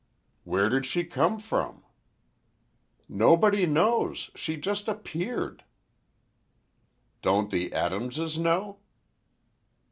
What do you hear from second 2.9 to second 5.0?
"Nobody knows. She just